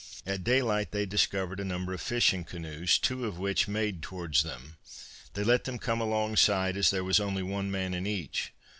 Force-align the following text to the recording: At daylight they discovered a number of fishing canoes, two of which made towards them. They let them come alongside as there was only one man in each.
At 0.25 0.43
daylight 0.43 0.89
they 0.93 1.05
discovered 1.05 1.59
a 1.59 1.63
number 1.63 1.93
of 1.93 2.01
fishing 2.01 2.43
canoes, 2.43 2.97
two 2.97 3.27
of 3.27 3.37
which 3.37 3.67
made 3.67 4.01
towards 4.01 4.41
them. 4.41 4.77
They 5.35 5.43
let 5.43 5.65
them 5.65 5.77
come 5.77 6.01
alongside 6.01 6.75
as 6.75 6.89
there 6.89 7.03
was 7.03 7.19
only 7.19 7.43
one 7.43 7.69
man 7.69 7.93
in 7.93 8.07
each. 8.07 8.51